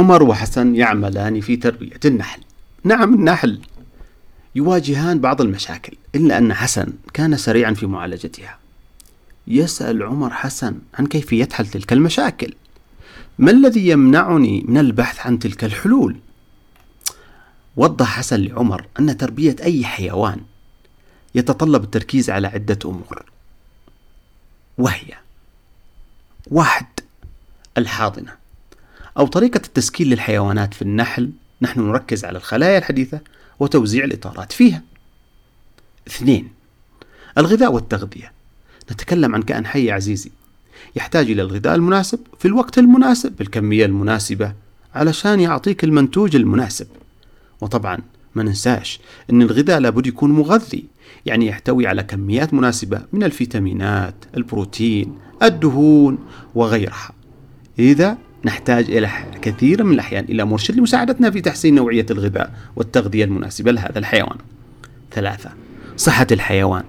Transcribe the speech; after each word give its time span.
عمر 0.00 0.22
وحسن 0.22 0.74
يعملان 0.76 1.40
في 1.40 1.56
تربية 1.56 2.00
النحل. 2.04 2.40
نعم 2.84 3.14
النحل 3.14 3.60
يواجهان 4.54 5.20
بعض 5.20 5.40
المشاكل 5.40 5.96
إلا 6.14 6.38
أن 6.38 6.54
حسن 6.54 6.92
كان 7.14 7.36
سريعا 7.36 7.74
في 7.74 7.86
معالجتها. 7.86 8.58
يسأل 9.46 10.02
عمر 10.02 10.30
حسن 10.30 10.78
عن 10.94 11.06
كيفية 11.06 11.48
حل 11.52 11.66
تلك 11.66 11.92
المشاكل. 11.92 12.54
ما 13.38 13.50
الذي 13.50 13.88
يمنعني 13.88 14.64
من 14.68 14.78
البحث 14.78 15.26
عن 15.26 15.38
تلك 15.38 15.64
الحلول؟ 15.64 16.16
وضح 17.76 18.06
حسن 18.06 18.40
لعمر 18.40 18.86
أن 19.00 19.16
تربية 19.16 19.56
أي 19.62 19.84
حيوان 19.84 20.40
يتطلب 21.34 21.84
التركيز 21.84 22.30
على 22.30 22.48
عدة 22.48 22.78
أمور. 22.84 23.24
وهي 24.78 25.14
واحد 26.46 26.86
الحاضنة. 27.78 28.39
أو 29.18 29.26
طريقة 29.26 29.60
التسكين 29.66 30.06
للحيوانات 30.06 30.74
في 30.74 30.82
النحل 30.82 31.30
نحن 31.62 31.80
نركز 31.80 32.24
على 32.24 32.38
الخلايا 32.38 32.78
الحديثة 32.78 33.20
وتوزيع 33.60 34.04
الإطارات 34.04 34.52
فيها. 34.52 34.82
اثنين 36.08 36.48
الغذاء 37.38 37.72
والتغذية. 37.72 38.32
نتكلم 38.92 39.34
عن 39.34 39.42
كائن 39.42 39.66
حي 39.66 39.90
عزيزي 39.90 40.30
يحتاج 40.96 41.30
إلى 41.30 41.42
الغذاء 41.42 41.74
المناسب 41.74 42.18
في 42.38 42.48
الوقت 42.48 42.78
المناسب 42.78 43.36
بالكمية 43.36 43.84
المناسبة 43.84 44.52
علشان 44.94 45.40
يعطيك 45.40 45.84
المنتوج 45.84 46.36
المناسب. 46.36 46.86
وطبعا 47.60 47.98
ما 48.34 48.42
ننساش 48.42 49.00
أن 49.30 49.42
الغذاء 49.42 49.80
لابد 49.80 50.06
يكون 50.06 50.30
مغذي 50.30 50.84
يعني 51.26 51.46
يحتوي 51.46 51.86
على 51.86 52.02
كميات 52.02 52.54
مناسبة 52.54 53.02
من 53.12 53.22
الفيتامينات 53.22 54.14
البروتين 54.36 55.18
الدهون 55.42 56.18
وغيرها. 56.54 57.10
إذا 57.78 58.18
نحتاج 58.44 58.90
إلى 58.90 59.10
كثير 59.42 59.84
من 59.84 59.94
الأحيان 59.94 60.24
إلى 60.24 60.44
مرشد 60.44 60.76
لمساعدتنا 60.76 61.30
في 61.30 61.40
تحسين 61.40 61.74
نوعية 61.74 62.06
الغذاء 62.10 62.54
والتغذية 62.76 63.24
المناسبة 63.24 63.72
لهذا 63.72 63.98
الحيوان. 63.98 64.36
ثلاثة 65.12 65.50
صحة 65.96 66.26
الحيوان. 66.32 66.84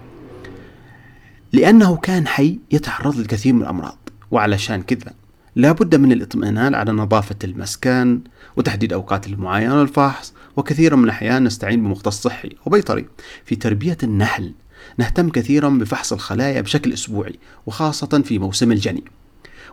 لأنه 1.54 1.98
كان 1.98 2.28
حي 2.28 2.60
يتعرض 2.72 3.18
للكثير 3.18 3.54
من 3.54 3.62
الأمراض 3.62 4.10
وعلشان 4.32 4.82
كذا 4.82 5.14
لا 5.56 5.72
بد 5.72 5.96
من 5.96 6.12
الاطمئنان 6.12 6.76
على 6.76 6.92
نظافة 6.92 7.36
المسكن 7.44 8.22
وتحديد 8.58 8.94
أوقات 8.94 9.28
المعاينة 9.28 9.80
والفحص 9.80 10.34
وكثيرا 10.58 10.96
من 10.96 11.04
الأحيان 11.04 11.44
نستعين 11.44 11.84
بمختص 11.84 12.22
صحي 12.22 12.50
وبيطري. 12.66 13.06
في 13.46 13.56
تربية 13.56 13.98
النحل 14.04 14.54
نهتم 14.98 15.30
كثيرا 15.30 15.70
بفحص 15.70 16.14
الخلايا 16.14 16.62
بشكل 16.62 16.94
أسبوعي 16.94 17.40
وخاصة 17.66 18.22
في 18.26 18.40
موسم 18.40 18.72
الجني 18.72 19.04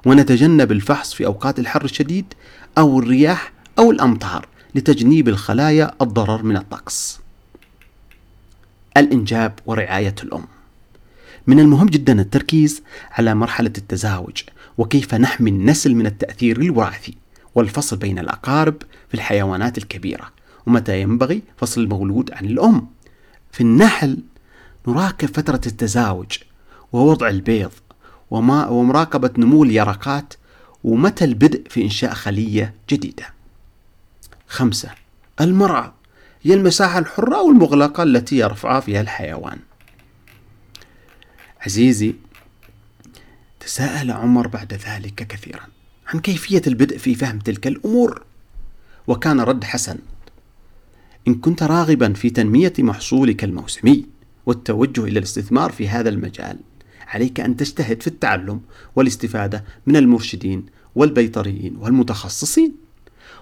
ونتجنب 0.06 0.72
الفحص 0.72 1.14
في 1.14 1.26
أوقات 1.26 1.58
الحر 1.58 1.84
الشديد 1.84 2.34
أو 2.78 2.98
الرياح 2.98 3.52
أو 3.78 3.90
الأمطار 3.90 4.48
لتجنيب 4.74 5.28
الخلايا 5.28 5.94
الضرر 6.02 6.42
من 6.42 6.56
الطقس. 6.56 7.20
الإنجاب 8.96 9.58
ورعاية 9.66 10.14
الأم. 10.22 10.44
من 11.46 11.60
المهم 11.60 11.86
جدا 11.86 12.20
التركيز 12.20 12.82
على 13.10 13.34
مرحلة 13.34 13.72
التزاوج 13.78 14.42
وكيف 14.78 15.14
نحمي 15.14 15.50
النسل 15.50 15.94
من 15.94 16.06
التأثير 16.06 16.60
الوراثي 16.60 17.14
والفصل 17.54 17.96
بين 17.96 18.18
الأقارب 18.18 18.82
في 19.08 19.14
الحيوانات 19.14 19.78
الكبيرة 19.78 20.32
ومتى 20.66 21.00
ينبغي 21.00 21.42
فصل 21.56 21.80
المولود 21.80 22.32
عن 22.32 22.44
الأم. 22.44 22.86
في 23.52 23.60
النحل 23.60 24.18
نراقب 24.88 25.28
فترة 25.28 25.60
التزاوج 25.66 26.38
ووضع 26.92 27.28
البيض 27.28 27.72
وما 28.30 28.68
ومراقبة 28.68 29.30
نمو 29.38 29.64
اليرقات 29.64 30.34
ومتى 30.84 31.24
البدء 31.24 31.68
في 31.68 31.82
إنشاء 31.82 32.14
خلية 32.14 32.74
جديدة. 32.90 33.26
خمسة 34.48 34.90
المرأة 35.40 35.94
هي 36.42 36.54
المساحة 36.54 36.98
الحرة 36.98 37.36
أو 37.36 37.50
المغلقة 37.50 38.02
التي 38.02 38.36
يرفعها 38.36 38.80
فيها 38.80 39.00
الحيوان؟ 39.00 39.58
عزيزي 41.60 42.14
تساءل 43.60 44.10
عمر 44.10 44.46
بعد 44.48 44.74
ذلك 44.74 45.14
كثيرا 45.14 45.66
عن 46.06 46.20
كيفية 46.20 46.62
البدء 46.66 46.98
في 46.98 47.14
فهم 47.14 47.38
تلك 47.38 47.66
الأمور. 47.66 48.22
وكان 49.06 49.40
رد 49.40 49.64
حسن 49.64 49.98
إن 51.28 51.34
كنت 51.34 51.62
راغبا 51.62 52.12
في 52.12 52.30
تنمية 52.30 52.72
محصولك 52.78 53.44
الموسمي 53.44 54.06
والتوجه 54.46 55.04
إلى 55.04 55.18
الاستثمار 55.18 55.72
في 55.72 55.88
هذا 55.88 56.08
المجال 56.08 56.58
عليك 57.08 57.40
أن 57.40 57.56
تجتهد 57.56 58.02
في 58.02 58.06
التعلم 58.06 58.60
والاستفادة 58.96 59.64
من 59.86 59.96
المرشدين 59.96 60.66
والبيطريين 60.94 61.76
والمتخصصين. 61.76 62.74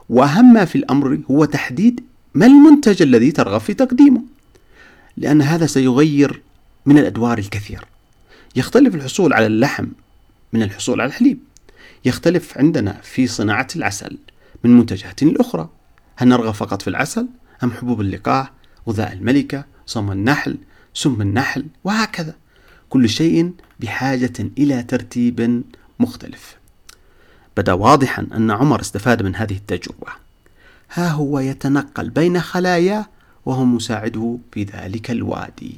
وأهم 0.08 0.52
ما 0.52 0.64
في 0.64 0.78
الأمر 0.78 1.20
هو 1.30 1.44
تحديد 1.44 2.00
ما 2.34 2.46
المنتج 2.46 3.02
الذي 3.02 3.32
ترغب 3.32 3.60
في 3.60 3.74
تقديمه 3.74 4.22
لأن 5.16 5.42
هذا 5.42 5.66
سيغير 5.66 6.42
من 6.86 6.98
الأدوار 6.98 7.38
الكثير. 7.38 7.84
يختلف 8.56 8.94
الحصول 8.94 9.32
على 9.32 9.46
اللحم 9.46 9.86
من 10.52 10.62
الحصول 10.62 11.00
على 11.00 11.08
الحليب. 11.08 11.38
يختلف 12.04 12.58
عندنا 12.58 13.00
في 13.02 13.26
صناعة 13.26 13.68
العسل 13.76 14.18
من 14.64 14.76
منتجات 14.76 15.20
أخرى. 15.22 15.68
هل 16.16 16.28
نرغب 16.28 16.54
فقط 16.54 16.82
في 16.82 16.88
العسل 16.88 17.28
أم 17.64 17.70
حبوب 17.70 18.00
اللقاح 18.00 18.52
غذاء 18.88 19.12
الملكة 19.12 19.64
صم 19.86 20.12
النحل 20.12 20.58
سم 20.94 21.22
النحل 21.22 21.66
وهكذا. 21.84 22.34
كل 22.90 23.08
شيء 23.08 23.52
بحاجة 23.80 24.32
إلى 24.58 24.82
ترتيب 24.82 25.62
مختلف. 25.98 26.56
بدأ 27.56 27.72
واضحا 27.72 28.26
أن 28.34 28.50
عمر 28.50 28.80
استفاد 28.80 29.22
من 29.22 29.36
هذه 29.36 29.56
التجربة. 29.56 30.12
ها 30.92 31.08
هو 31.08 31.38
يتنقل 31.38 32.10
بين 32.10 32.40
خلاياه 32.40 33.06
وهو 33.46 33.64
مساعده 33.64 34.38
في 34.52 34.64
ذلك 34.64 35.10
الوادي. 35.10 35.74